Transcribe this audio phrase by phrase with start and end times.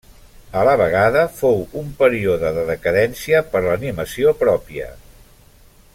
[0.61, 4.93] A la vegada fou un període de decadència per a l'animació pròpia.